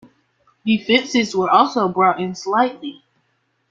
The 0.65 0.79
fences 0.79 1.35
were 1.35 1.51
also 1.51 1.87
brought 1.87 2.19
in 2.19 2.33
slightly. 2.33 3.03